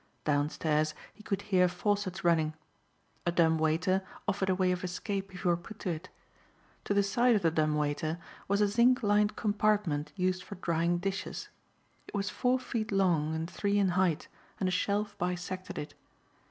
Downstairs 0.23 0.95
he 1.13 1.21
could 1.21 1.43
hear 1.43 1.67
faucets 1.67 2.23
running. 2.23 2.55
A 3.27 3.31
dumbwaiter 3.31 4.01
offered 4.27 4.49
a 4.49 4.55
way 4.55 4.71
of 4.71 4.83
escape 4.83 5.31
if 5.31 5.43
he 5.43 5.47
were 5.47 5.55
put 5.55 5.77
to 5.81 5.91
it. 5.91 6.09
To 6.85 6.95
the 6.95 7.03
side 7.03 7.35
of 7.35 7.43
the 7.43 7.51
dumbwaiter 7.51 8.17
was 8.47 8.61
a 8.61 8.67
zinc 8.67 9.03
lined 9.03 9.35
compartment 9.35 10.11
used 10.15 10.41
for 10.41 10.55
drying 10.55 10.97
dishes. 10.97 11.49
It 12.07 12.15
was 12.15 12.31
four 12.31 12.57
feet 12.57 12.91
long 12.91 13.35
and 13.35 13.47
three 13.47 13.77
in 13.77 13.89
height 13.89 14.27
and 14.59 14.67
a 14.67 14.71
shelf 14.71 15.15
bisected 15.19 15.77
it. 15.77 15.93